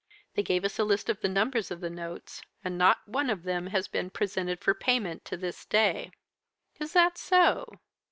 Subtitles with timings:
[0.33, 3.43] They gave us a list of the numbers of the notes; and not one of
[3.43, 6.09] them has been presented for payment to this day.'
[6.79, 7.71] "'Is that so?'